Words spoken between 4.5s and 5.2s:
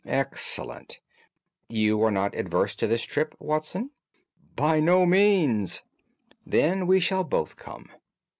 "By no